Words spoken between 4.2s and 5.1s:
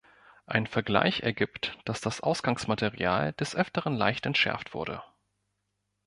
entschärft“ wurde.